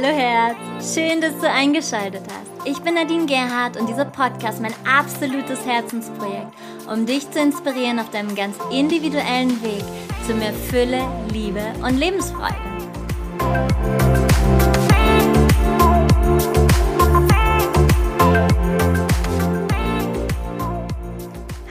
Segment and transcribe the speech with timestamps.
[0.00, 2.68] Hallo Herz, schön, dass du eingeschaltet hast.
[2.68, 6.52] Ich bin Nadine Gerhardt und dieser Podcast mein absolutes Herzensprojekt,
[6.88, 9.82] um dich zu inspirieren auf deinem ganz individuellen Weg
[10.24, 12.67] zu mehr Fülle, Liebe und Lebensfreude.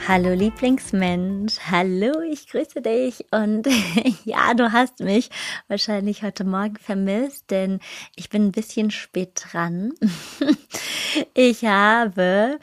[0.08, 3.68] Hallo Lieblingsmensch, hallo, ich grüße dich und
[4.24, 5.28] ja, du hast mich
[5.68, 7.78] wahrscheinlich heute Morgen vermisst, denn
[8.16, 9.92] ich bin ein bisschen spät dran.
[11.34, 12.58] Ich habe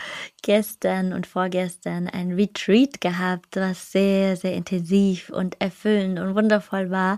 [0.46, 7.18] gestern und vorgestern ein Retreat gehabt, was sehr, sehr intensiv und erfüllend und wundervoll war.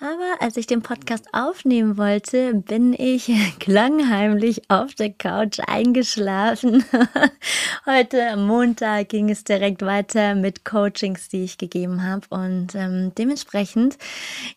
[0.00, 6.84] Aber als ich den Podcast aufnehmen wollte, bin ich klangheimlich auf der Couch eingeschlafen.
[7.86, 13.96] Heute Montag ging es direkt weiter mit Coachings, die ich gegeben habe und ähm, dementsprechend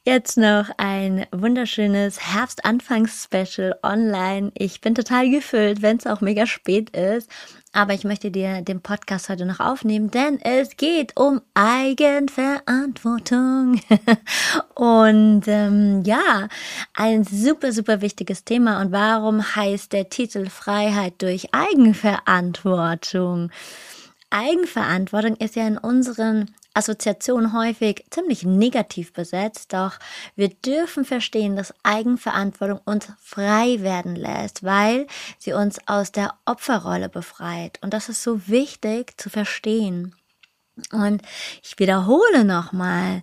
[0.04, 4.52] jetzt noch ein wunderschönes Herbstanfangs-Special online.
[4.56, 7.30] Ich bin total gefüllt, wenn es auch mega spät ist.
[7.72, 13.80] Aber ich möchte dir den Podcast heute noch aufnehmen, denn es geht um Eigenverantwortung.
[14.74, 16.48] und ähm, ja,
[16.96, 18.82] ein super, super wichtiges Thema.
[18.82, 23.52] Und warum heißt der Titel Freiheit durch Eigenverantwortung?
[24.32, 30.00] Eigenverantwortung ist ja in unseren Assoziation häufig ziemlich negativ besetzt, doch
[30.36, 37.10] wir dürfen verstehen, dass Eigenverantwortung uns frei werden lässt, weil sie uns aus der Opferrolle
[37.10, 37.80] befreit.
[37.82, 40.16] Und das ist so wichtig zu verstehen.
[40.92, 41.22] Und
[41.62, 43.22] ich wiederhole nochmal,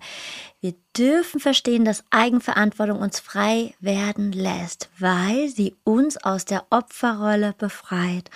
[0.60, 7.54] wir dürfen verstehen, dass Eigenverantwortung uns frei werden lässt, weil sie uns aus der Opferrolle
[7.56, 8.30] befreit.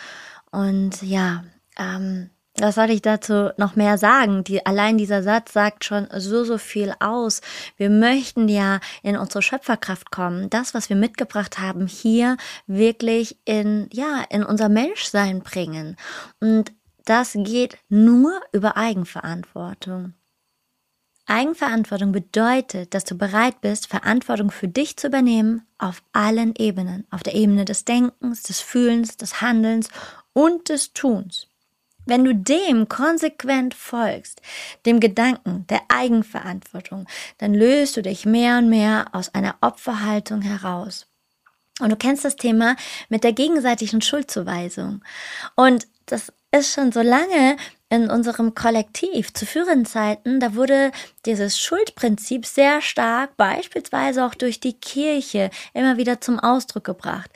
[0.51, 1.45] Und ja,
[1.79, 2.31] ähm,
[2.61, 4.45] was soll ich dazu noch mehr sagen?
[4.45, 7.41] Die, allein dieser Satz sagt schon so, so viel aus.
[7.77, 10.51] Wir möchten ja in unsere Schöpferkraft kommen.
[10.51, 12.37] Das, was wir mitgebracht haben, hier
[12.67, 15.97] wirklich in, ja, in unser Menschsein bringen.
[16.41, 16.73] Und
[17.05, 20.15] das geht nur über Eigenverantwortung.
[21.27, 27.07] Eigenverantwortung bedeutet, dass du bereit bist, Verantwortung für dich zu übernehmen auf allen Ebenen.
[27.11, 29.89] Auf der Ebene des Denkens, des Fühlens, des Handelns
[30.33, 31.50] und des Tuns.
[32.11, 34.43] Wenn du dem konsequent folgst,
[34.85, 37.07] dem Gedanken der Eigenverantwortung,
[37.39, 41.07] dann löst du dich mehr und mehr aus einer Opferhaltung heraus.
[41.79, 42.75] Und du kennst das Thema
[43.11, 45.05] mit der gegenseitigen Schuldzuweisung.
[45.55, 47.57] Und das ist schon so lange
[47.91, 50.93] in unserem Kollektiv zu führenden Zeiten, da wurde
[51.27, 57.31] dieses Schuldprinzip sehr stark beispielsweise auch durch die Kirche immer wieder zum Ausdruck gebracht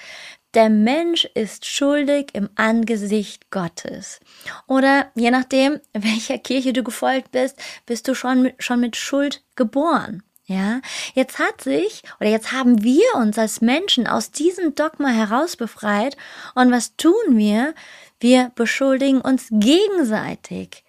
[0.55, 4.21] der Mensch ist schuldig im Angesicht Gottes.
[4.67, 7.57] Oder je nachdem, welcher Kirche du gefolgt bist,
[7.87, 10.23] bist du schon mit, schon mit Schuld geboren.
[10.47, 10.83] Ja,
[11.15, 16.19] jetzt hat sich oder jetzt haben wir uns als Menschen aus diesem Dogma herausbefreit
[16.55, 17.75] und was tun wir?
[18.21, 20.85] Wir beschuldigen uns gegenseitig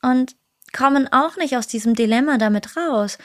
[0.00, 0.36] und
[0.72, 3.18] kommen auch nicht aus diesem Dilemma damit raus.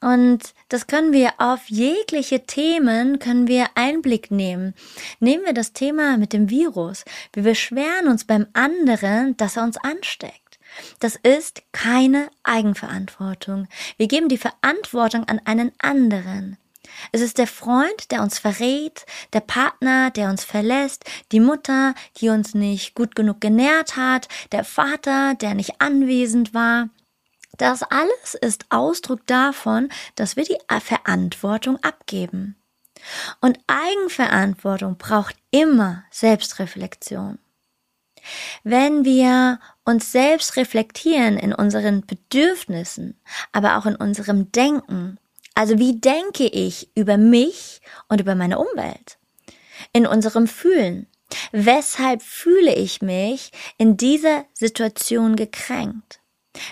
[0.00, 4.74] Und das können wir auf jegliche Themen, können wir Einblick nehmen.
[5.18, 7.04] Nehmen wir das Thema mit dem Virus.
[7.32, 10.58] Wir beschweren uns beim anderen, dass er uns ansteckt.
[10.98, 13.68] Das ist keine Eigenverantwortung.
[13.96, 16.58] Wir geben die Verantwortung an einen anderen.
[17.12, 22.28] Es ist der Freund, der uns verrät, der Partner, der uns verlässt, die Mutter, die
[22.28, 26.88] uns nicht gut genug genährt hat, der Vater, der nicht anwesend war.
[27.56, 32.56] Das alles ist Ausdruck davon, dass wir die Verantwortung abgeben.
[33.40, 37.38] Und Eigenverantwortung braucht immer Selbstreflexion.
[38.62, 43.20] Wenn wir uns selbst reflektieren in unseren Bedürfnissen,
[43.52, 45.18] aber auch in unserem Denken,
[45.54, 49.18] also wie denke ich über mich und über meine Umwelt,
[49.92, 51.06] in unserem Fühlen,
[51.52, 56.20] weshalb fühle ich mich in dieser Situation gekränkt?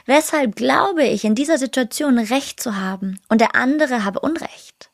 [0.06, 4.90] Weshalb glaube ich, in dieser Situation Recht zu haben und der andere habe Unrecht?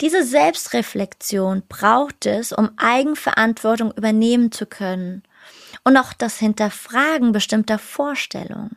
[0.00, 5.22] Diese Selbstreflexion braucht es, um Eigenverantwortung übernehmen zu können
[5.84, 8.76] und auch das Hinterfragen bestimmter Vorstellungen.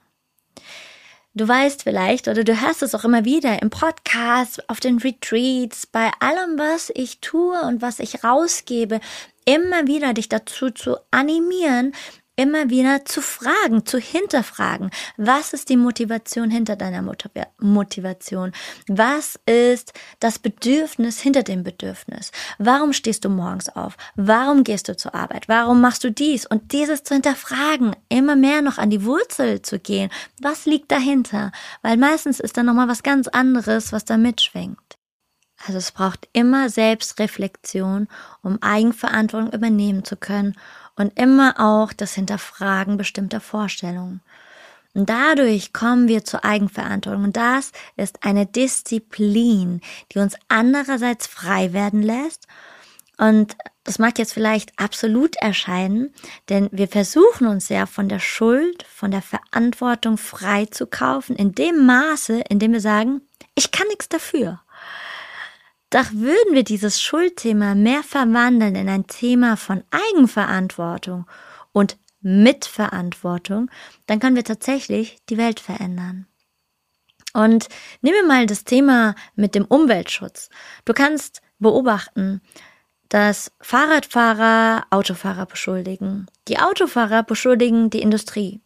[1.35, 5.85] Du weißt vielleicht oder du hörst es auch immer wieder im Podcast, auf den Retreats,
[5.85, 9.00] bei allem, was ich tue und was ich rausgebe,
[9.45, 11.94] immer wieder dich dazu zu animieren,
[12.39, 14.91] immer wieder zu fragen, zu hinterfragen.
[15.18, 17.03] Was ist die Motivation hinter deiner
[17.59, 18.53] Motivation?
[18.88, 19.91] Was ist
[20.21, 22.31] das Bedürfnis hinter dem Bedürfnis?
[22.57, 23.97] Warum stehst du morgens auf?
[24.15, 25.50] Warum gehst du zur Arbeit?
[25.50, 26.45] Warum machst du dies?
[26.45, 30.09] Und dieses zu hinterfragen, immer mehr noch an die Wurzel zu gehen.
[30.42, 31.51] Was liegt dahinter?
[31.81, 34.80] Weil meistens ist da nochmal was ganz anderes, was da mitschwingt.
[35.65, 38.07] Also es braucht immer Selbstreflexion,
[38.44, 40.56] um Eigenverantwortung übernehmen zu können
[41.00, 44.22] und immer auch das Hinterfragen bestimmter Vorstellungen.
[44.94, 47.24] Und dadurch kommen wir zur Eigenverantwortung.
[47.24, 49.80] Und das ist eine Disziplin,
[50.12, 52.48] die uns andererseits frei werden lässt.
[53.18, 53.56] Und
[53.86, 56.13] das mag jetzt vielleicht absolut erscheinen,
[56.50, 61.54] denn wir versuchen uns ja von der Schuld, von der Verantwortung frei zu kaufen, in
[61.54, 63.22] dem Maße, in dem wir sagen,
[63.56, 64.62] ich kann nichts dafür.
[65.89, 71.25] Doch würden wir dieses Schuldthema mehr verwandeln in ein Thema von Eigenverantwortung
[71.71, 73.71] und Mitverantwortung,
[74.06, 76.27] dann können wir tatsächlich die Welt verändern.
[77.33, 77.69] Und
[78.01, 80.50] nehmen wir mal das Thema mit dem Umweltschutz.
[80.86, 82.42] Du kannst beobachten,
[83.07, 86.27] dass Fahrradfahrer Autofahrer beschuldigen.
[86.47, 88.62] Die Autofahrer beschuldigen die Industrie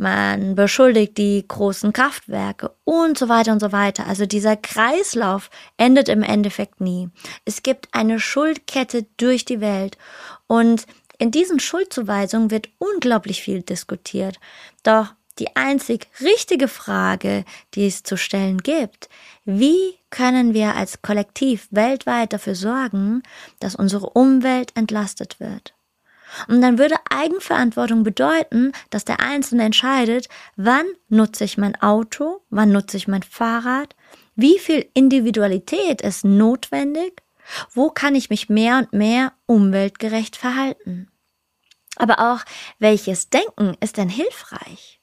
[0.00, 4.06] man beschuldigt die großen Kraftwerke und so weiter und so weiter.
[4.06, 7.10] Also dieser Kreislauf endet im Endeffekt nie.
[7.44, 9.98] Es gibt eine Schuldkette durch die Welt
[10.46, 10.86] und
[11.18, 14.40] in diesen Schuldzuweisungen wird unglaublich viel diskutiert.
[14.82, 15.08] Doch
[15.38, 17.44] die einzig richtige Frage,
[17.74, 19.10] die es zu stellen gibt,
[19.44, 23.22] wie können wir als Kollektiv weltweit dafür sorgen,
[23.58, 25.74] dass unsere Umwelt entlastet wird?
[26.48, 32.72] Und dann würde Eigenverantwortung bedeuten, dass der Einzelne entscheidet, wann nutze ich mein Auto, wann
[32.72, 33.96] nutze ich mein Fahrrad,
[34.36, 37.22] wie viel Individualität ist notwendig,
[37.72, 41.08] wo kann ich mich mehr und mehr umweltgerecht verhalten.
[41.96, 42.44] Aber auch,
[42.78, 45.00] welches Denken ist denn hilfreich?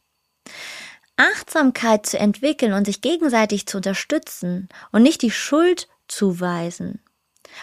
[1.18, 7.02] Achtsamkeit zu entwickeln und sich gegenseitig zu unterstützen und nicht die Schuld zuweisen,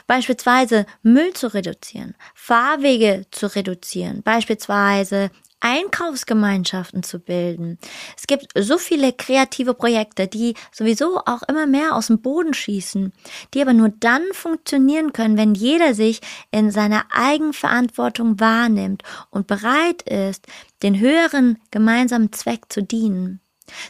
[0.06, 5.30] Beispielsweise Müll zu reduzieren, Fahrwege zu reduzieren, beispielsweise
[5.64, 7.78] Einkaufsgemeinschaften zu bilden.
[8.18, 13.14] Es gibt so viele kreative Projekte, die sowieso auch immer mehr aus dem Boden schießen,
[13.54, 16.20] die aber nur dann funktionieren können, wenn jeder sich
[16.50, 20.46] in seiner Eigenverantwortung wahrnimmt und bereit ist,
[20.82, 23.40] den höheren gemeinsamen Zweck zu dienen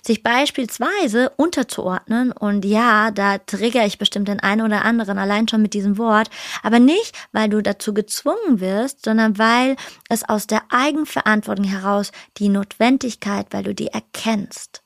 [0.02, 5.62] sich beispielsweise unterzuordnen und ja, da trigger ich bestimmt den einen oder anderen allein schon
[5.62, 6.30] mit diesem Wort,
[6.62, 9.76] aber nicht, weil du dazu gezwungen wirst, sondern weil
[10.08, 14.82] es aus der Eigenverantwortung heraus die Notwendigkeit, weil du die erkennst.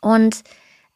[0.00, 0.42] Und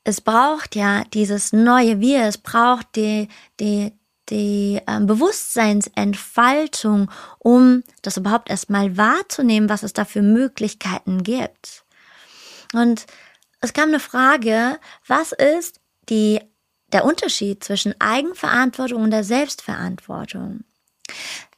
[0.05, 3.29] es braucht ja dieses neue Wir, es braucht die,
[3.61, 3.93] die,
[4.31, 11.85] die ähm, Bewusstseinsentfaltung, um das überhaupt erstmal wahrzunehmen, was es da für Möglichkeiten gibt.
[12.75, 13.07] Und
[13.61, 16.41] es kam eine Frage, was ist die,
[16.93, 20.65] der Unterschied zwischen Eigenverantwortung und der Selbstverantwortung?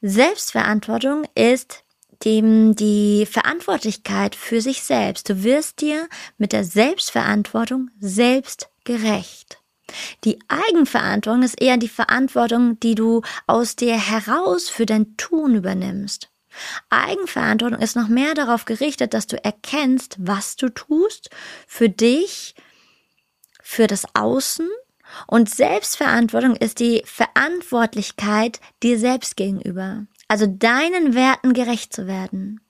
[0.00, 1.84] Selbstverantwortung ist
[2.24, 5.28] dem die Verantwortlichkeit für sich selbst.
[5.28, 9.58] Du wirst dir mit der Selbstverantwortung selbst gerecht.
[10.24, 16.28] Die Eigenverantwortung ist eher die Verantwortung, die du aus dir heraus für dein Tun übernimmst.
[16.90, 21.30] Eigenverantwortung ist noch mehr darauf gerichtet, dass du erkennst, was du tust,
[21.66, 22.54] für dich,
[23.62, 24.68] für das Außen.
[25.26, 30.06] Und Selbstverantwortung ist die Verantwortlichkeit dir selbst gegenüber.
[30.28, 32.60] Also deinen Werten gerecht zu werden.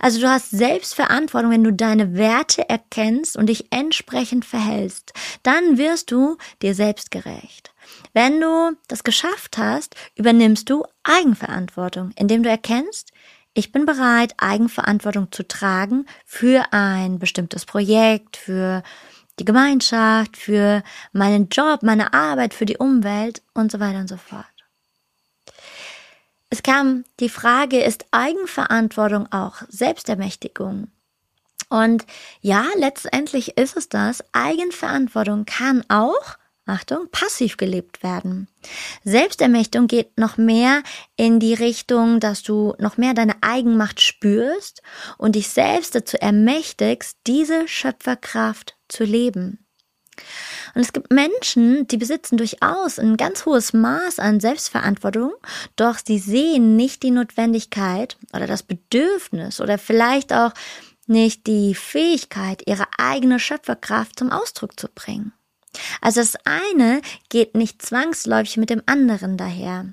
[0.00, 5.12] Also du hast Selbstverantwortung, wenn du deine Werte erkennst und dich entsprechend verhältst.
[5.42, 7.71] Dann wirst du dir selbst gerecht.
[8.12, 13.12] Wenn du das geschafft hast, übernimmst du Eigenverantwortung, indem du erkennst,
[13.54, 18.82] ich bin bereit, Eigenverantwortung zu tragen für ein bestimmtes Projekt, für
[19.38, 20.82] die Gemeinschaft, für
[21.12, 24.46] meinen Job, meine Arbeit, für die Umwelt und so weiter und so fort.
[26.48, 30.88] Es kam die Frage, ist Eigenverantwortung auch Selbstermächtigung?
[31.70, 32.04] Und
[32.42, 34.22] ja, letztendlich ist es das.
[34.32, 38.48] Eigenverantwortung kann auch Achtung, passiv gelebt werden.
[39.02, 40.82] Selbstermächtigung geht noch mehr
[41.16, 44.80] in die Richtung, dass du noch mehr deine Eigenmacht spürst
[45.18, 49.66] und dich selbst dazu ermächtigst, diese Schöpferkraft zu leben.
[50.74, 55.32] Und es gibt Menschen, die besitzen durchaus ein ganz hohes Maß an Selbstverantwortung,
[55.76, 60.52] doch sie sehen nicht die Notwendigkeit oder das Bedürfnis oder vielleicht auch
[61.06, 65.32] nicht die Fähigkeit, ihre eigene Schöpferkraft zum Ausdruck zu bringen.
[66.00, 69.92] Also das eine geht nicht zwangsläufig mit dem anderen daher.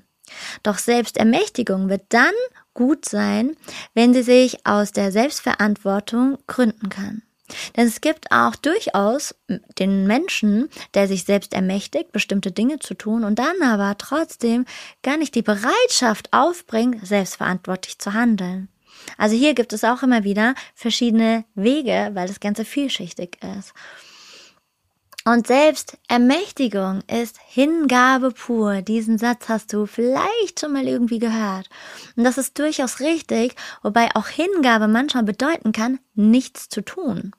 [0.62, 2.34] Doch Selbstermächtigung wird dann
[2.74, 3.56] gut sein,
[3.94, 7.22] wenn sie sich aus der Selbstverantwortung gründen kann.
[7.76, 9.34] Denn es gibt auch durchaus
[9.78, 14.66] den Menschen, der sich selbst ermächtigt, bestimmte Dinge zu tun und dann aber trotzdem
[15.02, 18.68] gar nicht die Bereitschaft aufbringt, selbstverantwortlich zu handeln.
[19.16, 23.72] Also hier gibt es auch immer wieder verschiedene Wege, weil das Ganze vielschichtig ist.
[25.26, 28.80] Und selbst Ermächtigung ist Hingabe pur.
[28.80, 31.68] Diesen Satz hast du vielleicht schon mal irgendwie gehört.
[32.16, 37.32] Und das ist durchaus richtig, wobei auch Hingabe manchmal bedeuten kann, nichts zu tun.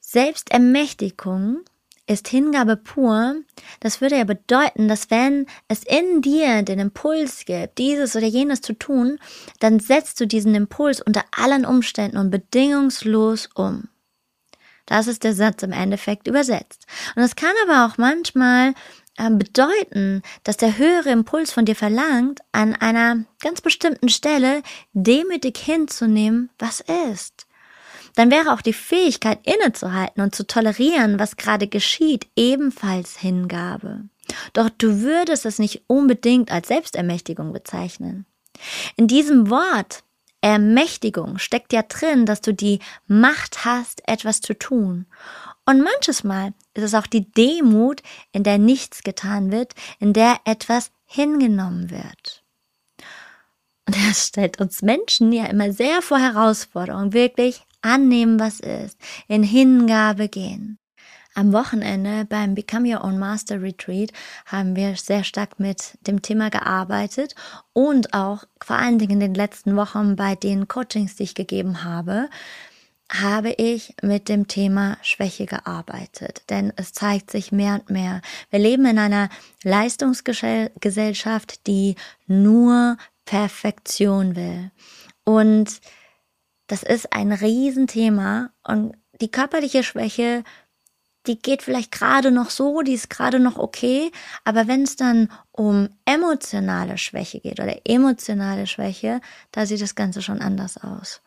[0.00, 1.64] Selbstermächtigung
[2.06, 3.34] ist Hingabe pur.
[3.80, 8.60] Das würde ja bedeuten, dass wenn es in dir den Impuls gibt, dieses oder jenes
[8.60, 9.18] zu tun,
[9.58, 13.88] dann setzt du diesen Impuls unter allen Umständen und bedingungslos um.
[14.86, 16.86] Das ist der Satz im Endeffekt übersetzt.
[17.14, 18.74] Und es kann aber auch manchmal
[19.18, 24.62] ähm, bedeuten, dass der höhere Impuls von dir verlangt, an einer ganz bestimmten Stelle
[24.92, 27.46] demütig hinzunehmen, was ist.
[28.14, 34.04] Dann wäre auch die Fähigkeit innezuhalten und zu tolerieren, was gerade geschieht, ebenfalls Hingabe.
[34.54, 38.26] Doch du würdest es nicht unbedingt als Selbstermächtigung bezeichnen.
[38.96, 40.02] In diesem Wort
[40.46, 45.06] Ermächtigung steckt ja drin, dass du die Macht hast, etwas zu tun.
[45.64, 48.00] Und manches Mal ist es auch die Demut,
[48.30, 52.44] in der nichts getan wird, in der etwas hingenommen wird.
[53.86, 59.42] Und das stellt uns Menschen ja immer sehr vor Herausforderungen, wirklich annehmen, was ist, in
[59.42, 60.78] Hingabe gehen.
[61.38, 64.10] Am Wochenende beim Become Your Own Master Retreat
[64.46, 67.34] haben wir sehr stark mit dem Thema gearbeitet
[67.74, 71.84] und auch vor allen Dingen in den letzten Wochen bei den Coachings, die ich gegeben
[71.84, 72.30] habe,
[73.12, 78.22] habe ich mit dem Thema Schwäche gearbeitet, denn es zeigt sich mehr und mehr.
[78.48, 79.28] Wir leben in einer
[79.62, 84.70] Leistungsgesellschaft, die nur Perfektion will.
[85.24, 85.82] Und
[86.66, 90.42] das ist ein Riesenthema und die körperliche Schwäche
[91.26, 94.10] die geht vielleicht gerade noch so, die ist gerade noch okay,
[94.44, 99.20] aber wenn es dann um emotionale Schwäche geht oder emotionale Schwäche,
[99.52, 101.20] da sieht das Ganze schon anders aus.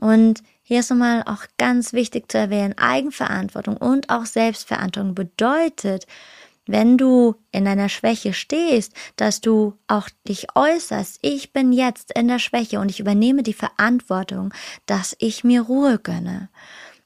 [0.00, 6.06] Und hier ist nochmal auch ganz wichtig zu erwähnen, Eigenverantwortung und auch Selbstverantwortung bedeutet,
[6.66, 12.28] wenn du in deiner Schwäche stehst, dass du auch dich äußerst, ich bin jetzt in
[12.28, 14.54] der Schwäche und ich übernehme die Verantwortung,
[14.86, 16.48] dass ich mir Ruhe gönne.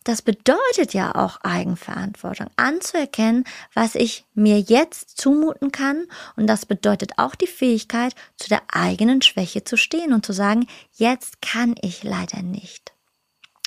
[0.04, 6.06] Das bedeutet ja auch Eigenverantwortung, anzuerkennen, was ich mir jetzt zumuten kann.
[6.36, 10.66] Und das bedeutet auch die Fähigkeit, zu der eigenen Schwäche zu stehen und zu sagen,
[10.92, 12.93] jetzt kann ich leider nicht.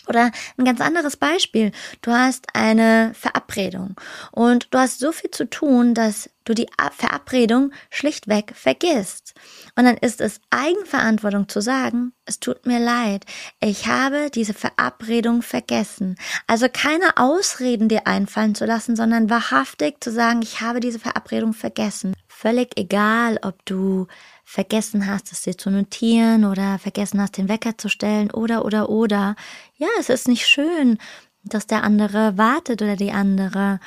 [0.08, 1.72] Oder ein ganz anderes Beispiel.
[2.02, 3.96] Du hast eine Verabredung
[4.32, 9.34] und du hast so viel zu tun, dass du die Verabredung schlichtweg vergisst.
[9.76, 13.26] Und dann ist es Eigenverantwortung zu sagen, es tut mir leid,
[13.60, 16.16] ich habe diese Verabredung vergessen.
[16.48, 21.54] Also keine Ausreden dir einfallen zu lassen, sondern wahrhaftig zu sagen, ich habe diese Verabredung
[21.54, 22.14] vergessen.
[22.40, 24.06] Völlig egal, ob du
[24.44, 28.90] vergessen hast, es dir zu notieren oder vergessen hast, den Wecker zu stellen oder, oder,
[28.90, 29.36] oder.
[29.78, 31.00] Ja, es ist nicht schön,
[31.42, 33.80] dass der andere wartet oder die andere.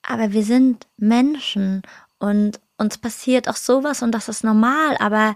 [0.00, 1.82] Aber wir sind Menschen
[2.18, 4.96] und uns passiert auch sowas und das ist normal.
[4.98, 5.34] Aber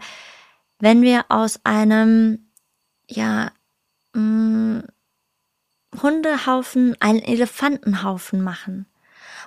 [0.79, 2.49] wenn wir aus einem,
[3.11, 3.53] ja,
[4.15, 4.83] mh, mm,
[6.01, 8.87] Hundehaufen einen Elefantenhaufen machen,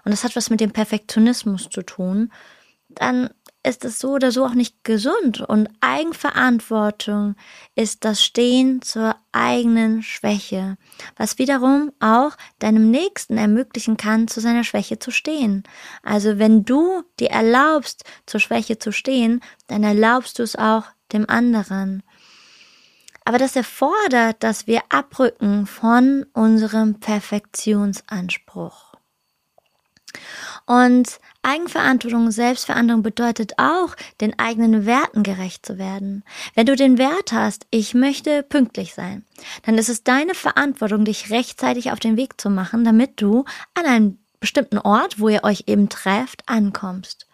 [0.05, 2.31] und das hat was mit dem Perfektionismus zu tun,
[2.95, 3.29] dann
[3.63, 5.41] ist es so oder so auch nicht gesund.
[5.41, 7.35] Und Eigenverantwortung
[7.75, 10.77] ist das Stehen zur eigenen Schwäche,
[11.15, 15.63] was wiederum auch deinem Nächsten ermöglichen kann, zu seiner Schwäche zu stehen.
[16.01, 21.29] Also wenn du dir erlaubst, zur Schwäche zu stehen, dann erlaubst du es auch dem
[21.29, 22.03] anderen.
[23.25, 28.90] Aber das erfordert, dass wir abrücken von unserem Perfektionsanspruch.
[30.65, 36.23] Und Eigenverantwortung, Selbstverantwortung bedeutet auch, den eigenen Werten gerecht zu werden.
[36.55, 39.25] Wenn du den Wert hast, ich möchte pünktlich sein,
[39.63, 43.85] dann ist es deine Verantwortung, dich rechtzeitig auf den Weg zu machen, damit du an
[43.85, 47.27] einen bestimmten Ort, wo ihr euch eben trefft, ankommst.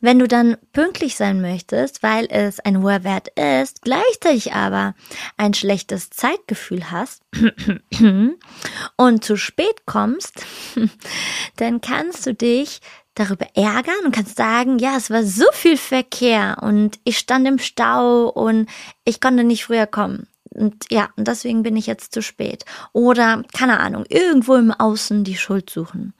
[0.00, 4.94] Wenn du dann pünktlich sein möchtest, weil es ein hoher Wert ist, gleichzeitig aber
[5.36, 7.22] ein schlechtes Zeitgefühl hast
[8.96, 10.44] und zu spät kommst,
[11.56, 12.80] dann kannst du dich
[13.14, 17.58] darüber ärgern und kannst sagen, ja, es war so viel Verkehr und ich stand im
[17.58, 18.68] Stau und
[19.04, 20.28] ich konnte nicht früher kommen.
[20.50, 22.64] Und ja, und deswegen bin ich jetzt zu spät.
[22.92, 26.14] Oder, keine Ahnung, irgendwo im Außen die Schuld suchen.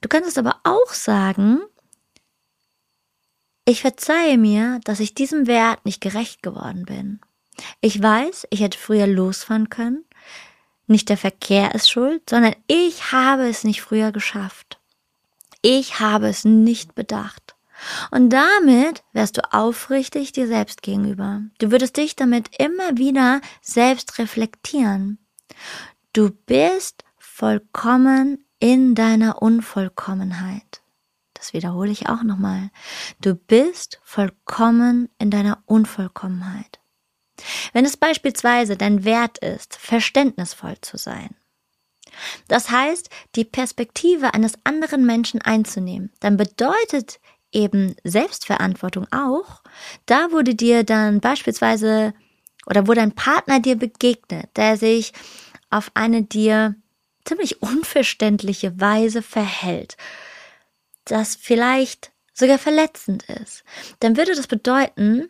[0.00, 1.60] Du kannst aber auch sagen,
[3.64, 7.20] ich verzeihe mir, dass ich diesem Wert nicht gerecht geworden bin.
[7.80, 10.04] Ich weiß, ich hätte früher losfahren können.
[10.86, 14.80] Nicht der Verkehr ist schuld, sondern ich habe es nicht früher geschafft.
[15.62, 17.54] Ich habe es nicht bedacht.
[18.10, 21.42] Und damit wärst du aufrichtig dir selbst gegenüber.
[21.58, 25.18] Du würdest dich damit immer wieder selbst reflektieren.
[26.12, 30.81] Du bist vollkommen in deiner Unvollkommenheit.
[31.42, 32.70] Das wiederhole ich auch nochmal.
[33.20, 36.78] Du bist vollkommen in deiner Unvollkommenheit.
[37.72, 41.34] Wenn es beispielsweise dein Wert ist, verständnisvoll zu sein,
[42.46, 47.18] das heißt, die Perspektive eines anderen Menschen einzunehmen, dann bedeutet
[47.50, 49.64] eben Selbstverantwortung auch,
[50.06, 52.14] da wurde dir dann beispielsweise
[52.66, 55.12] oder wo dein Partner dir begegnet, der sich
[55.70, 56.76] auf eine dir
[57.24, 59.96] ziemlich unverständliche Weise verhält,
[61.04, 63.64] das vielleicht sogar verletzend ist,
[64.00, 65.28] dann würde das bedeuten,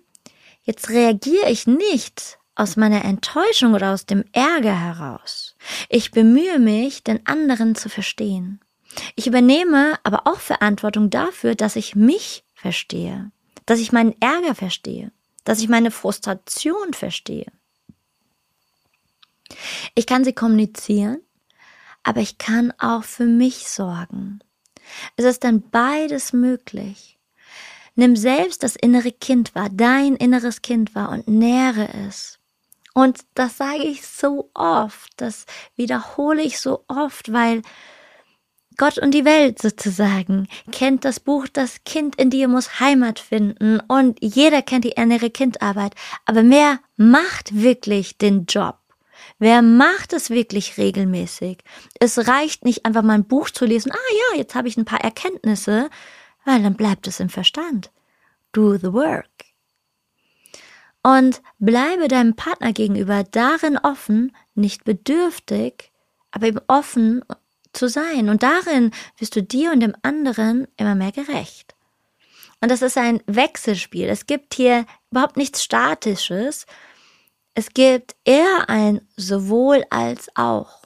[0.62, 5.56] jetzt reagiere ich nicht aus meiner Enttäuschung oder aus dem Ärger heraus.
[5.88, 8.60] Ich bemühe mich, den anderen zu verstehen.
[9.16, 13.32] Ich übernehme aber auch Verantwortung dafür, dass ich mich verstehe,
[13.66, 15.12] dass ich meinen Ärger verstehe,
[15.44, 17.50] dass ich meine Frustration verstehe.
[19.94, 21.20] Ich kann sie kommunizieren,
[22.02, 24.40] aber ich kann auch für mich sorgen.
[25.16, 27.18] Es ist dann beides möglich.
[27.94, 32.38] Nimm selbst das innere Kind wahr, dein inneres Kind wahr und nähre es.
[32.94, 35.46] Und das sage ich so oft, das
[35.76, 37.62] wiederhole ich so oft, weil
[38.76, 43.80] Gott und die Welt sozusagen kennt das Buch Das Kind in dir muss Heimat finden
[43.80, 45.94] und jeder kennt die innere Kindarbeit.
[46.24, 48.81] Aber wer macht wirklich den Job?
[49.42, 51.64] Wer macht es wirklich regelmäßig?
[51.98, 53.90] Es reicht nicht einfach mal ein Buch zu lesen.
[53.90, 55.90] Ah ja, jetzt habe ich ein paar Erkenntnisse,
[56.44, 57.90] weil dann bleibt es im Verstand.
[58.52, 59.26] Do the work.
[61.02, 65.90] Und bleibe deinem Partner gegenüber darin offen, nicht bedürftig,
[66.30, 67.24] aber eben offen
[67.72, 68.28] zu sein.
[68.28, 71.74] Und darin wirst du dir und dem anderen immer mehr gerecht.
[72.60, 74.08] Und das ist ein Wechselspiel.
[74.08, 76.64] Es gibt hier überhaupt nichts Statisches.
[77.54, 80.82] Es gibt eher ein sowohl als auch.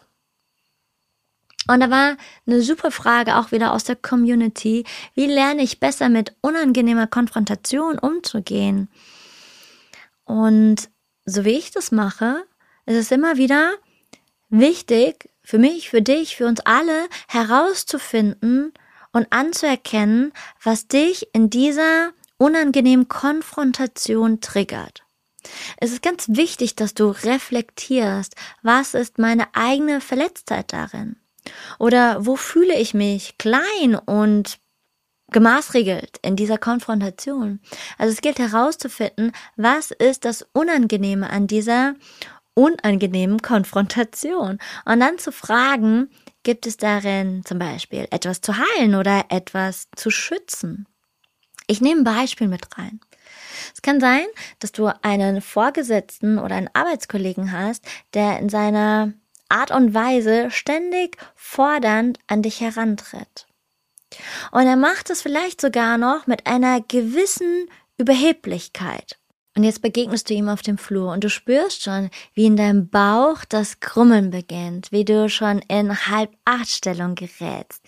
[1.69, 4.85] Und da war eine super Frage auch wieder aus der Community.
[5.15, 8.89] Wie lerne ich besser mit unangenehmer Konfrontation umzugehen?
[10.25, 10.89] Und
[11.25, 12.45] so wie ich das mache,
[12.87, 13.75] ist es immer wieder
[14.49, 18.73] wichtig, für mich, für dich, für uns alle herauszufinden
[19.13, 25.06] und anzuerkennen, was dich in dieser unangenehmen Konfrontation triggert.
[25.79, 31.17] Es ist ganz wichtig, dass du reflektierst, was ist meine eigene Verletztheit darin?
[31.79, 34.59] Oder wo fühle ich mich klein und
[35.31, 37.61] gemaßregelt in dieser Konfrontation?
[37.99, 41.95] Also es gilt herauszufinden, was ist das Unangenehme an dieser
[42.55, 46.09] unangenehmen Konfrontation und dann zu fragen,
[46.43, 50.87] gibt es darin zum Beispiel etwas zu heilen oder etwas zu schützen?
[51.67, 53.01] Ich nehme ein Beispiel mit rein.
[53.75, 54.27] Es kann sein,
[54.59, 59.13] dass du einen Vorgesetzten oder einen Arbeitskollegen hast, der in seiner
[59.49, 63.47] Art und Weise ständig fordernd an dich herantritt.
[64.53, 69.19] Und er macht es vielleicht sogar noch mit einer gewissen Überheblichkeit.
[69.57, 72.91] Und jetzt begegnest du ihm auf dem Flur und du spürst schon, wie in deinem
[72.91, 77.83] Bauch das Krummeln beginnt, wie du schon in Halb-Acht-Stellung gerätst.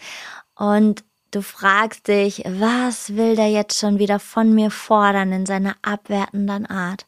[0.55, 5.77] Und du fragst dich, was will der jetzt schon wieder von mir fordern in seiner
[5.83, 7.07] abwertenden Art?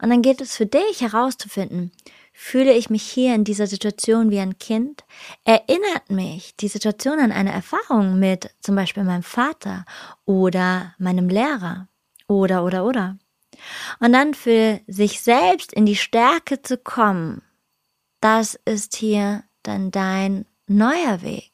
[0.00, 1.92] Und dann geht es für dich herauszufinden,
[2.32, 5.04] fühle ich mich hier in dieser Situation wie ein Kind?
[5.44, 9.84] Erinnert mich die Situation an eine Erfahrung mit zum Beispiel meinem Vater
[10.24, 11.88] oder meinem Lehrer?
[12.26, 13.18] Oder, oder, oder.
[14.00, 17.42] Und dann für sich selbst in die Stärke zu kommen,
[18.20, 21.51] das ist hier dann dein neuer Weg.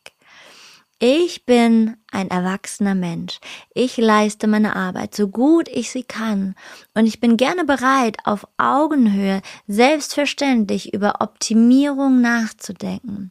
[1.00, 3.38] Ich bin ein erwachsener Mensch.
[3.72, 6.56] Ich leiste meine Arbeit so gut ich sie kann.
[6.94, 13.30] Und ich bin gerne bereit, auf Augenhöhe selbstverständlich über Optimierung nachzudenken.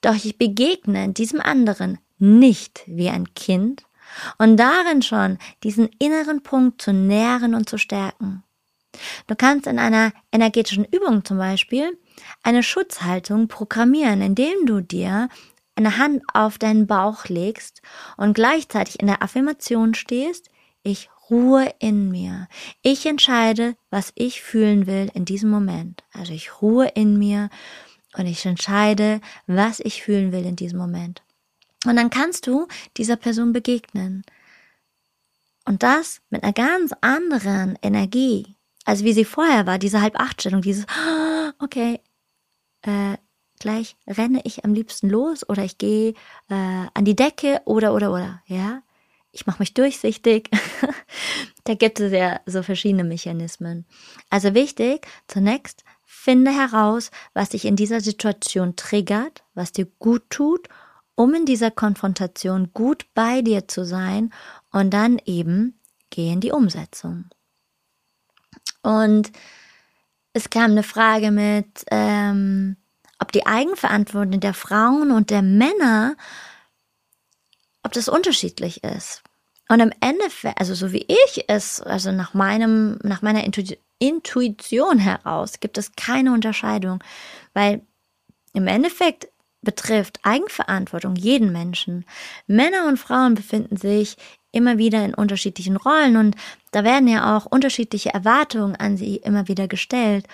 [0.00, 3.82] Doch ich begegne diesem anderen nicht wie ein Kind,
[4.38, 8.42] und darin schon diesen inneren Punkt zu nähren und zu stärken.
[9.26, 11.98] Du kannst in einer energetischen Übung zum Beispiel
[12.42, 15.28] eine Schutzhaltung programmieren, indem du dir
[15.78, 17.82] eine Hand auf deinen Bauch legst
[18.16, 20.50] und gleichzeitig in der Affirmation stehst,
[20.82, 22.48] ich ruhe in mir.
[22.82, 26.04] Ich entscheide, was ich fühlen will in diesem Moment.
[26.12, 27.48] Also ich ruhe in mir
[28.16, 31.22] und ich entscheide, was ich fühlen will in diesem Moment.
[31.86, 34.24] Und dann kannst du dieser Person begegnen.
[35.64, 40.86] Und das mit einer ganz anderen Energie, als wie sie vorher war, diese Halb-Acht-Stellung, dieses,
[41.58, 42.00] okay,
[42.82, 43.16] äh,
[43.58, 46.10] gleich renne ich am liebsten los oder ich gehe
[46.48, 46.54] äh,
[46.94, 48.82] an die Decke oder, oder, oder, ja.
[49.30, 50.50] Ich mache mich durchsichtig.
[51.64, 53.86] da gibt es ja so verschiedene Mechanismen.
[54.30, 60.68] Also wichtig, zunächst finde heraus, was dich in dieser Situation triggert, was dir gut tut
[61.18, 64.32] um in dieser Konfrontation gut bei dir zu sein
[64.70, 67.24] und dann eben geh in die Umsetzung.
[68.82, 69.32] Und
[70.32, 72.76] es kam eine Frage mit, ähm,
[73.18, 76.16] ob die Eigenverantwortung der Frauen und der Männer,
[77.82, 79.22] ob das unterschiedlich ist.
[79.68, 83.44] Und im Endeffekt, also so wie ich es, also nach meinem, nach meiner
[83.98, 87.04] Intuition heraus, gibt es keine Unterscheidung,
[87.52, 87.82] weil
[88.54, 89.28] im Endeffekt
[89.60, 92.06] betrifft Eigenverantwortung jeden Menschen.
[92.46, 94.16] Männer und Frauen befinden sich
[94.52, 96.36] immer wieder in unterschiedlichen Rollen und
[96.70, 100.26] da werden ja auch unterschiedliche Erwartungen an sie immer wieder gestellt.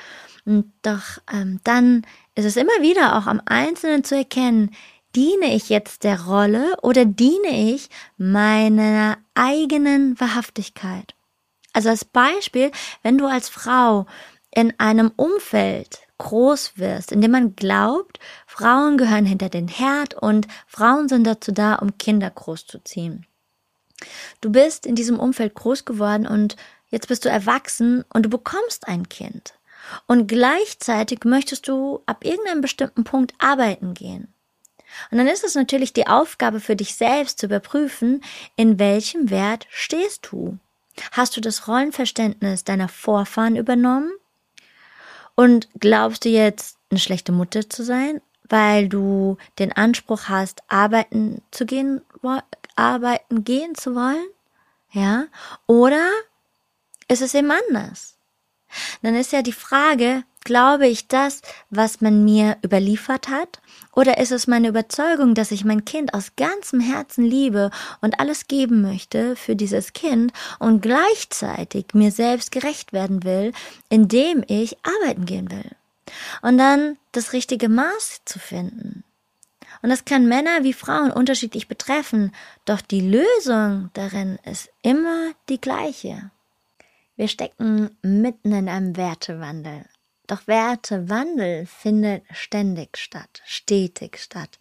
[0.45, 2.03] Und doch ähm, dann
[2.35, 4.71] ist es immer wieder auch am Einzelnen zu erkennen,
[5.15, 11.15] diene ich jetzt der Rolle oder diene ich meiner eigenen Wahrhaftigkeit?
[11.73, 12.71] Also als Beispiel,
[13.03, 14.07] wenn du als Frau
[14.51, 20.47] in einem Umfeld groß wirst, in dem man glaubt, Frauen gehören hinter den Herd und
[20.67, 23.27] Frauen sind dazu da, um Kinder großzuziehen.
[24.41, 26.57] Du bist in diesem Umfeld groß geworden und
[26.89, 29.55] jetzt bist du erwachsen und du bekommst ein Kind.
[30.07, 34.33] Und gleichzeitig möchtest du ab irgendeinem bestimmten Punkt arbeiten gehen.
[35.11, 38.23] Und dann ist es natürlich die Aufgabe für dich selbst zu überprüfen,
[38.57, 40.59] in welchem Wert stehst du.
[41.13, 44.13] Hast du das Rollenverständnis deiner Vorfahren übernommen?
[45.35, 51.43] Und glaubst du jetzt, eine schlechte Mutter zu sein, weil du den Anspruch hast, arbeiten
[51.51, 52.03] zu gehen,
[52.77, 54.27] arbeiten gehen zu wollen?
[54.93, 55.25] Ja?
[55.67, 56.09] Oder
[57.09, 58.14] ist es eben anders?
[59.05, 63.61] Dann ist ja die Frage, glaube ich das, was man mir überliefert hat?
[63.95, 68.49] Oder ist es meine Überzeugung, dass ich mein Kind aus ganzem Herzen liebe und alles
[68.49, 73.53] geben möchte für dieses Kind und gleichzeitig mir selbst gerecht werden will,
[73.91, 75.71] indem ich arbeiten gehen will?
[76.41, 79.05] Und dann das richtige Maß zu finden.
[79.83, 82.33] Und das kann Männer wie Frauen unterschiedlich betreffen,
[82.65, 86.31] doch die Lösung darin ist immer die gleiche.
[87.17, 89.85] Wir stecken mitten in einem Wertewandel.
[90.27, 94.59] Doch Wertewandel findet ständig statt, stetig statt.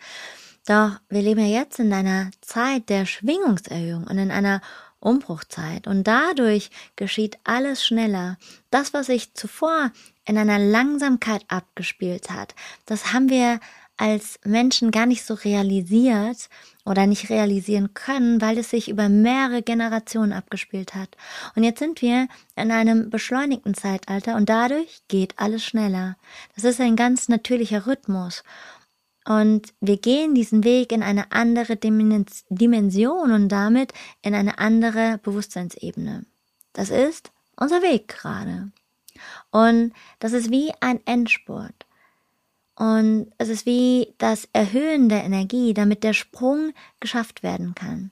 [0.68, 4.62] Doch wir leben ja jetzt in einer Zeit der Schwingungserhöhung und in einer
[5.00, 8.38] Umbruchzeit und dadurch geschieht alles schneller.
[8.70, 9.92] Das, was sich zuvor
[10.26, 13.60] in einer Langsamkeit abgespielt hat, das haben wir
[13.98, 16.50] als Menschen gar nicht so realisiert
[16.84, 21.16] oder nicht realisieren können, weil es sich über mehrere Generationen abgespielt hat.
[21.56, 26.18] Und jetzt sind wir in einem beschleunigten Zeitalter und dadurch geht alles schneller.
[26.56, 28.44] Das ist ein ganz natürlicher Rhythmus.
[29.26, 36.26] Und wir gehen diesen Weg in eine andere Dimension und damit in eine andere Bewusstseinsebene.
[36.74, 38.72] Das ist unser Weg gerade.
[39.52, 41.86] Und das ist wie ein Endspurt.
[42.76, 48.12] Und es ist wie das Erhöhen der Energie, damit der Sprung geschafft werden kann.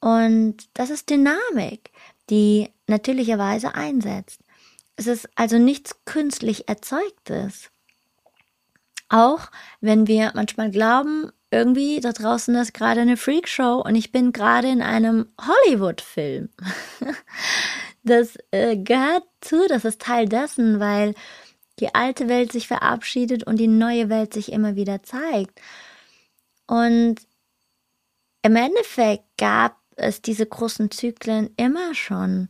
[0.00, 1.90] Und das ist Dynamik,
[2.30, 4.40] die natürlicherweise einsetzt.
[4.96, 7.70] Es ist also nichts künstlich Erzeugtes.
[9.08, 9.50] Auch
[9.80, 14.68] wenn wir manchmal glauben, irgendwie da draußen ist gerade eine Freakshow und ich bin gerade
[14.68, 16.48] in einem Hollywood-Film.
[18.02, 21.14] das äh, gehört zu, das ist Teil dessen, weil
[21.80, 25.60] die alte Welt sich verabschiedet und die neue Welt sich immer wieder zeigt.
[26.66, 27.16] Und
[28.42, 32.48] im Endeffekt gab es diese großen Zyklen immer schon,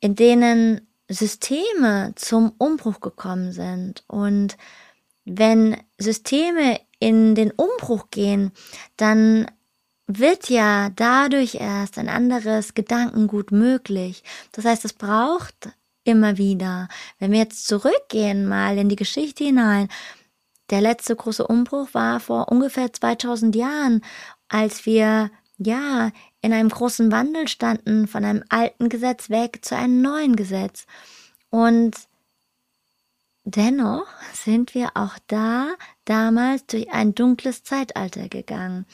[0.00, 4.04] in denen Systeme zum Umbruch gekommen sind.
[4.06, 4.56] Und
[5.24, 8.52] wenn Systeme in den Umbruch gehen,
[8.96, 9.50] dann
[10.06, 14.22] wird ja dadurch erst ein anderes Gedankengut möglich.
[14.52, 15.70] Das heißt, es braucht
[16.10, 16.88] immer wieder.
[17.18, 19.88] Wenn wir jetzt zurückgehen mal in die Geschichte hinein,
[20.70, 24.02] der letzte große Umbruch war vor ungefähr 2000 Jahren,
[24.48, 30.00] als wir ja in einem großen Wandel standen von einem alten Gesetz weg zu einem
[30.00, 30.86] neuen Gesetz.
[31.50, 31.96] Und
[33.44, 38.86] dennoch sind wir auch da damals durch ein dunkles Zeitalter gegangen,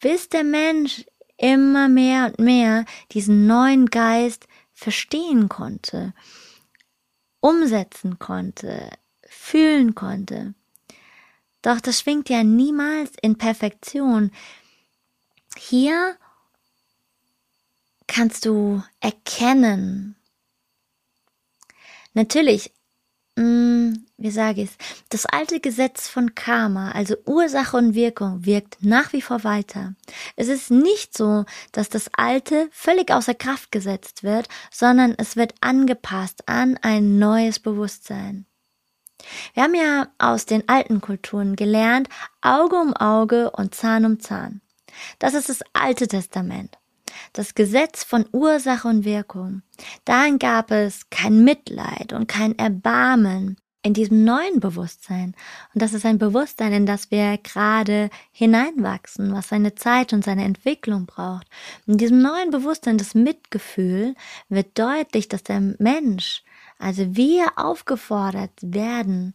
[0.00, 1.04] bis der Mensch
[1.36, 6.14] immer mehr und mehr diesen neuen Geist verstehen konnte
[7.40, 8.90] umsetzen konnte,
[9.26, 10.54] fühlen konnte.
[11.62, 14.30] Doch das schwingt ja niemals in Perfektion.
[15.56, 16.16] Hier
[18.06, 20.16] kannst du erkennen.
[22.14, 22.72] Natürlich,
[23.36, 24.70] hm, wie sage es,
[25.08, 29.94] das alte Gesetz von Karma, also Ursache und Wirkung, wirkt nach wie vor weiter.
[30.36, 35.54] Es ist nicht so, dass das alte völlig außer Kraft gesetzt wird, sondern es wird
[35.62, 38.44] angepasst an ein neues Bewusstsein.
[39.54, 42.08] Wir haben ja aus den alten Kulturen gelernt,
[42.42, 44.60] Auge um Auge und Zahn um Zahn.
[45.18, 46.76] Das ist das Alte Testament.
[47.32, 49.62] Das Gesetz von Ursache und Wirkung.
[50.04, 55.34] Darin gab es kein Mitleid und kein Erbarmen in diesem neuen Bewusstsein.
[55.72, 60.44] Und das ist ein Bewusstsein, in das wir gerade hineinwachsen, was seine Zeit und seine
[60.44, 61.46] Entwicklung braucht.
[61.86, 64.14] In diesem neuen Bewusstsein, das Mitgefühl,
[64.48, 66.42] wird deutlich, dass der Mensch,
[66.78, 69.34] also wir aufgefordert werden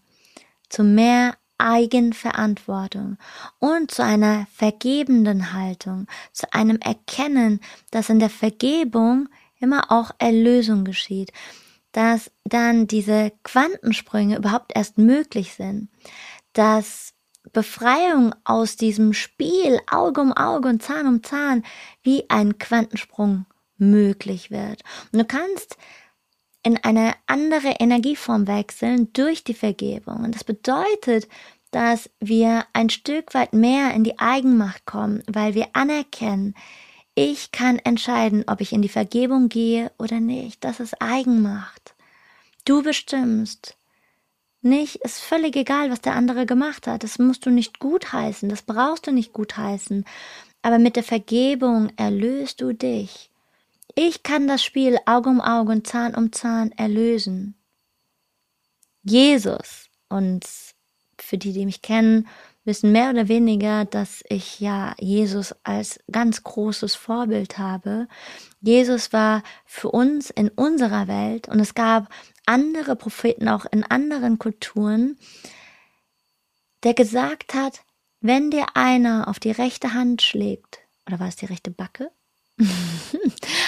[0.70, 3.18] zu mehr Eigenverantwortung
[3.60, 9.30] und zu einer vergebenden Haltung, zu einem Erkennen, dass in der Vergebung
[9.60, 11.32] immer auch Erlösung geschieht,
[11.96, 15.88] dass dann diese Quantensprünge überhaupt erst möglich sind,
[16.52, 17.14] dass
[17.54, 21.64] Befreiung aus diesem Spiel Auge um Auge und Zahn um Zahn
[22.04, 23.46] wie ein Quantensprung
[23.78, 24.84] möglich wird.
[25.14, 25.78] Und du kannst
[26.64, 30.18] in eine andere Energieform wechseln durch die Vergebung.
[30.26, 31.30] Und das bedeutet,
[31.72, 36.56] dass wir ein Stück weit mehr in die Eigenmacht kommen, weil wir anerkennen,
[37.16, 40.64] ich kann entscheiden, ob ich in die Vergebung gehe oder nicht.
[40.64, 41.96] Das ist Eigenmacht.
[42.66, 43.78] Du bestimmst.
[44.62, 47.04] Nicht, ist völlig egal, was der andere gemacht hat.
[47.04, 50.04] Das musst du nicht gutheißen, das brauchst du nicht gutheißen.
[50.62, 53.30] Aber mit der Vergebung erlöst du dich.
[53.94, 57.56] Ich kann das Spiel Auge um Auge und Zahn um Zahn erlösen.
[59.04, 60.46] Jesus, und
[61.20, 62.28] für die, die mich kennen,
[62.66, 68.08] wissen mehr oder weniger, dass ich ja Jesus als ganz großes Vorbild habe.
[68.60, 72.10] Jesus war für uns in unserer Welt und es gab
[72.46, 75.18] andere Propheten auch in anderen Kulturen,
[76.84, 77.82] der gesagt hat,
[78.20, 82.12] wenn dir einer auf die rechte Hand schlägt, oder war es die rechte Backe?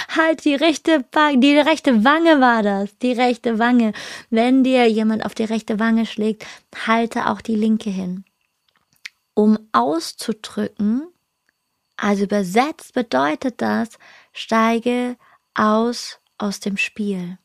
[0.08, 3.92] halt die rechte Backe, die rechte Wange war das, die rechte Wange.
[4.30, 6.46] Wenn dir jemand auf die rechte Wange schlägt,
[6.86, 8.24] halte auch die linke hin
[9.38, 11.06] um auszudrücken,
[11.96, 13.90] also übersetzt bedeutet das,
[14.32, 15.16] steige
[15.54, 17.38] aus aus dem Spiel.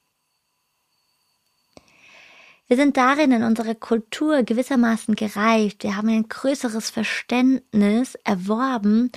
[2.65, 5.83] Wir sind darin in unserer Kultur gewissermaßen gereift.
[5.83, 9.11] Wir haben ein größeres Verständnis erworben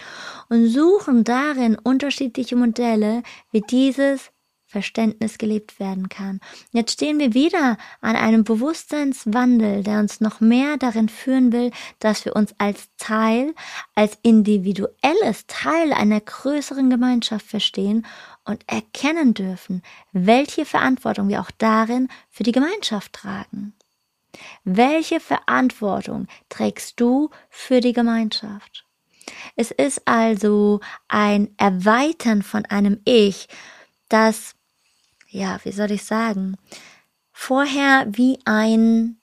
[0.50, 4.32] und suchen darin unterschiedliche Modelle, wie dieses
[4.66, 6.40] Verständnis gelebt werden kann.
[6.72, 12.24] Jetzt stehen wir wieder an einem Bewusstseinswandel, der uns noch mehr darin führen will, dass
[12.24, 13.54] wir uns als Teil,
[13.94, 18.04] als individuelles Teil einer größeren Gemeinschaft verstehen
[18.44, 23.72] und erkennen dürfen, welche Verantwortung wir auch darin für die Gemeinschaft tragen.
[24.64, 28.84] Welche Verantwortung trägst du für die Gemeinschaft?
[29.54, 33.48] Es ist also ein Erweitern von einem Ich,
[34.08, 34.55] das
[35.36, 36.56] ja, wie soll ich sagen,
[37.30, 39.20] vorher wie ein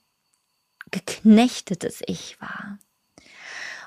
[0.91, 2.77] geknechtetes Ich war.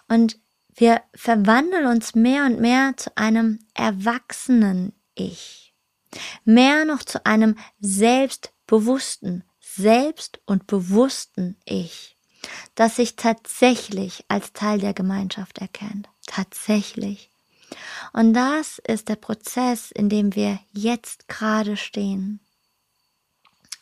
[0.08, 0.38] Und
[0.74, 5.72] wir verwandeln uns mehr und mehr zu einem erwachsenen Ich.
[6.44, 12.16] Mehr noch zu einem selbstbewussten, selbst und bewussten Ich,
[12.74, 16.08] das sich tatsächlich als Teil der Gemeinschaft erkennt.
[16.26, 17.30] Tatsächlich.
[18.12, 22.40] Und das ist der Prozess, in dem wir jetzt gerade stehen.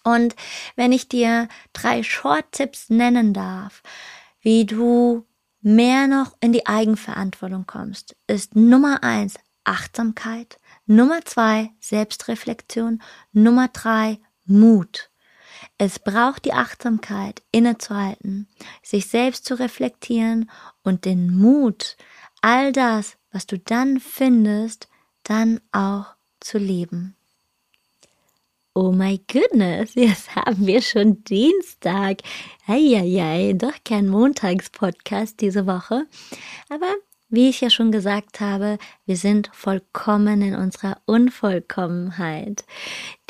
[0.05, 0.37] Und
[0.77, 3.83] wenn ich dir drei Short-Tipps nennen darf,
[4.41, 5.27] wie du
[5.63, 13.03] mehr noch in die Eigenverantwortung kommst, ist Nummer eins Achtsamkeit, Nummer zwei Selbstreflexion,
[13.33, 15.11] Nummer drei Mut.
[15.79, 18.49] Es braucht die Achtsamkeit, innezuhalten,
[18.83, 20.51] sich selbst zu reflektieren
[20.83, 21.97] und den Mut,
[22.43, 24.89] all das, was du dann findest,
[25.25, 26.07] dann auch
[26.39, 27.17] zu leben.
[28.75, 32.19] Oh my goodness, jetzt haben wir schon Dienstag.
[32.67, 36.07] Eieiei, doch kein Montagspodcast diese Woche.
[36.69, 36.95] Aber
[37.35, 42.65] wie ich ja schon gesagt habe, wir sind vollkommen in unserer Unvollkommenheit.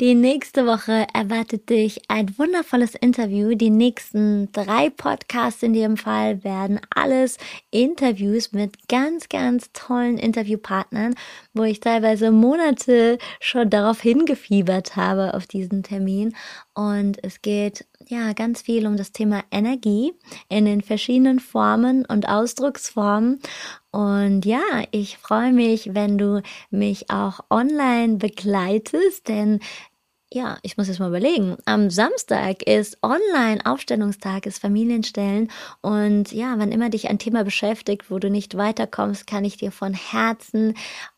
[0.01, 3.55] Die nächste Woche erwartet dich ein wundervolles Interview.
[3.55, 7.37] Die nächsten drei Podcasts in dem Fall werden alles
[7.71, 11.15] Interviews mit ganz, ganz tollen Interviewpartnern,
[11.53, 16.35] wo ich teilweise Monate schon darauf hingefiebert habe auf diesen Termin.
[16.73, 20.13] Und es geht ja ganz viel um das Thema Energie
[20.49, 23.39] in den verschiedenen Formen und Ausdrucksformen.
[23.95, 29.61] Und ja, ich freue mich, wenn du mich auch online begleitest, denn
[30.29, 31.55] ja, ich muss jetzt mal überlegen.
[31.63, 35.49] Am Samstag ist Online-Aufstellungstag, ist Familienstellen.
[35.79, 39.71] Und ja, wenn immer dich ein Thema beschäftigt, wo du nicht weiterkommst, kann ich dir
[39.71, 40.73] von Herzen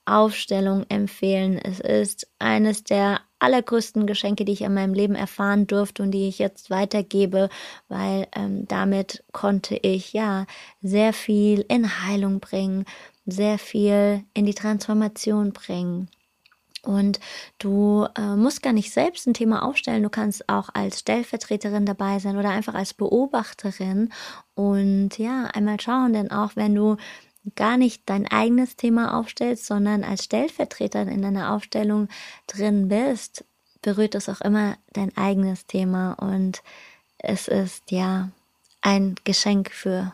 [0.06, 1.58] Aufstellung empfehlen.
[1.58, 6.28] Es ist eines der allergrößten Geschenke, die ich in meinem Leben erfahren durfte und die
[6.28, 7.50] ich jetzt weitergebe,
[7.88, 10.46] weil ähm, damit konnte ich ja
[10.82, 12.86] sehr viel in Heilung bringen,
[13.26, 16.10] sehr viel in die Transformation bringen.
[16.84, 17.20] Und
[17.60, 22.20] du äh, musst gar nicht selbst ein Thema aufstellen, du kannst auch als Stellvertreterin dabei
[22.20, 24.14] sein oder einfach als Beobachterin
[24.56, 26.96] und ja, einmal schauen, denn auch wenn du
[27.56, 32.08] gar nicht dein eigenes Thema aufstellst, sondern als Stellvertreterin in deiner Aufstellung
[32.48, 33.46] drin bist,
[33.82, 36.14] berührt es auch immer dein eigenes Thema.
[36.14, 36.62] Und
[37.18, 38.30] es ist ja
[38.82, 40.14] ein Geschenk für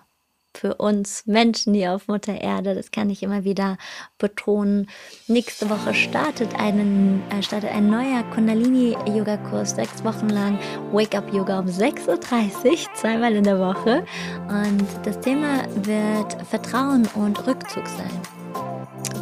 [0.56, 2.76] für uns Menschen hier auf Mutter Erde.
[2.76, 3.78] Das kann ich immer wieder
[4.18, 4.90] betonen.
[5.28, 10.60] Nächste Woche startet, einen, äh, startet ein neuer Kundalini-Yoga-Kurs, sechs Wochen lang
[10.92, 14.06] Wake-up-Yoga um 6.30 Uhr, zweimal in der Woche.
[14.48, 18.44] Und das Thema wird Vertrauen und Rückzug sein.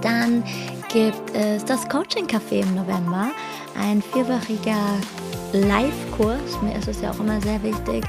[0.02, 0.44] Dann
[0.92, 3.32] gibt es das Coaching-Café im November,
[3.80, 5.00] ein vierwöchiger
[5.54, 6.62] Live-Kurs.
[6.62, 8.04] Mir ist es ja auch immer sehr wichtig,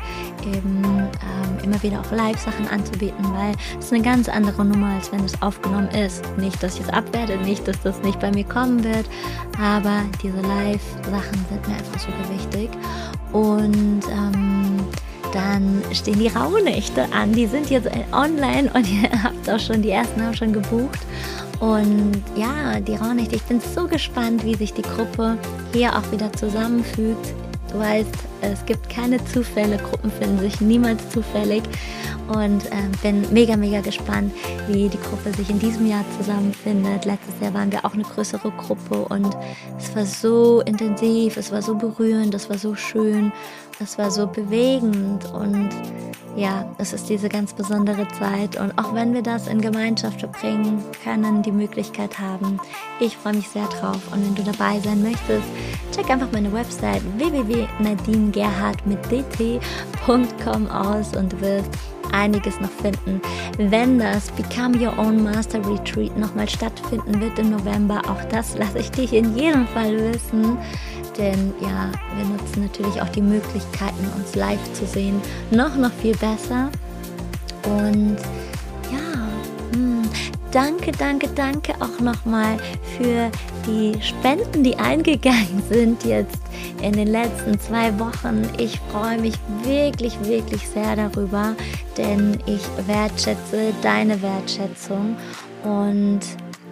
[0.46, 5.24] eben ähm, immer wieder auch Live-Sachen anzubieten, weil es eine ganz andere Nummer, als wenn
[5.24, 6.24] es aufgenommen ist.
[6.36, 9.06] Nicht, dass ich es abwerte, nicht, dass das nicht bei mir kommen wird,
[9.60, 12.70] aber diese Live-Sachen sind mir einfach super wichtig.
[13.32, 14.80] Und ähm,
[15.32, 17.32] dann stehen die Rauhnächte an.
[17.32, 21.00] Die sind jetzt online und ihr habt auch schon, die ersten haben schon gebucht.
[21.62, 25.38] Und ja, die Rauhnächte, ich bin so gespannt, wie sich die Gruppe
[25.72, 27.32] hier auch wieder zusammenfügt.
[27.70, 31.62] Du weißt, es gibt keine Zufälle, Gruppen finden sich niemals zufällig.
[32.26, 34.32] Und äh, bin mega, mega gespannt,
[34.66, 37.04] wie die Gruppe sich in diesem Jahr zusammenfindet.
[37.04, 39.36] Letztes Jahr waren wir auch eine größere Gruppe und
[39.78, 43.32] es war so intensiv, es war so berührend, es war so schön,
[43.80, 45.68] es war so bewegend und
[46.36, 50.82] ja, es ist diese ganz besondere Zeit und auch wenn wir das in Gemeinschaft verbringen
[51.04, 52.58] können, die Möglichkeit haben,
[53.00, 55.46] ich freue mich sehr drauf und wenn du dabei sein möchtest,
[55.94, 61.70] check einfach meine Website www.nadinegerhard mit dt.com aus und du wirst
[62.12, 63.20] einiges noch finden.
[63.58, 68.78] Wenn das Become Your Own Master Retreat nochmal stattfinden wird im November, auch das lasse
[68.78, 70.58] ich dich in jedem Fall wissen.
[71.18, 75.20] Denn ja, wir nutzen natürlich auch die Möglichkeiten, uns live zu sehen,
[75.50, 76.70] noch, noch viel besser.
[77.64, 78.16] Und
[78.90, 79.28] ja,
[79.74, 80.02] hm,
[80.50, 82.56] danke, danke, danke auch nochmal
[82.96, 83.30] für
[83.66, 86.38] die Spenden, die eingegangen sind jetzt
[86.82, 88.48] in den letzten zwei Wochen.
[88.58, 91.54] Ich freue mich wirklich, wirklich sehr darüber,
[91.96, 95.16] denn ich wertschätze deine Wertschätzung
[95.62, 96.20] und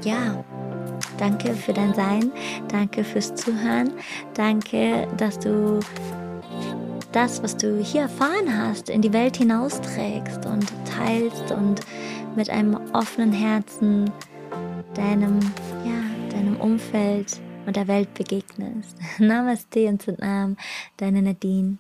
[0.03, 0.43] ja,
[1.21, 2.33] Danke für dein Sein.
[2.69, 3.93] Danke fürs Zuhören.
[4.33, 5.81] Danke, dass du
[7.13, 11.81] das, was du hier erfahren hast, in die Welt hinausträgst und teilst und
[12.37, 14.11] mit einem offenen Herzen
[14.95, 15.41] deinem,
[15.85, 18.97] ja, deinem Umfeld und der Welt begegnest.
[19.19, 20.57] Namaste und Sitnam,
[20.97, 21.77] deine Nadine.